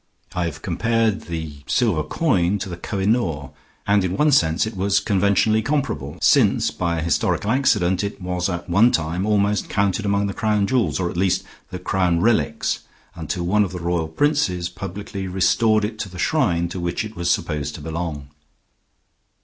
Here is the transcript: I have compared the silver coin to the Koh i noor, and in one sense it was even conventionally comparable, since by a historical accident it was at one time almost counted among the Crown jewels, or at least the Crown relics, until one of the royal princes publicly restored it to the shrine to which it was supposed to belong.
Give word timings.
I 0.33 0.45
have 0.45 0.63
compared 0.63 1.25
the 1.27 1.57
silver 1.67 2.01
coin 2.01 2.57
to 2.57 2.69
the 2.69 2.75
Koh 2.75 3.01
i 3.01 3.05
noor, 3.05 3.51
and 3.85 4.03
in 4.03 4.17
one 4.17 4.31
sense 4.31 4.65
it 4.65 4.75
was 4.75 4.95
even 4.97 5.05
conventionally 5.05 5.61
comparable, 5.61 6.17
since 6.19 6.71
by 6.71 6.97
a 6.97 7.03
historical 7.03 7.51
accident 7.51 8.03
it 8.03 8.19
was 8.19 8.49
at 8.49 8.67
one 8.67 8.89
time 8.91 9.27
almost 9.27 9.69
counted 9.69 10.03
among 10.03 10.25
the 10.25 10.33
Crown 10.33 10.65
jewels, 10.65 10.99
or 10.99 11.11
at 11.11 11.17
least 11.17 11.43
the 11.69 11.77
Crown 11.77 12.19
relics, 12.19 12.79
until 13.15 13.43
one 13.45 13.63
of 13.63 13.73
the 13.73 13.79
royal 13.79 14.07
princes 14.07 14.69
publicly 14.69 15.27
restored 15.27 15.85
it 15.85 15.99
to 15.99 16.09
the 16.09 16.17
shrine 16.17 16.67
to 16.69 16.79
which 16.79 17.05
it 17.05 17.15
was 17.15 17.29
supposed 17.29 17.75
to 17.75 17.81
belong. 17.81 18.29